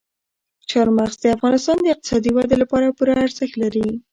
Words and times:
چار 0.69 0.87
مغز 0.97 1.15
د 1.21 1.25
افغانستان 1.35 1.77
د 1.81 1.85
اقتصادي 1.93 2.31
ودې 2.33 2.57
لپاره 2.63 2.95
پوره 2.97 3.13
ارزښت 3.25 3.55
لري. 3.63 3.87